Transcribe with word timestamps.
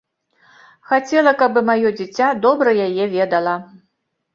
Хацела, 0.93 1.35
каб 1.43 1.61
і 1.63 1.65
маё 1.69 1.95
дзіця 2.01 2.33
добра 2.49 2.77
яе 2.91 3.03
ведала. 3.17 3.61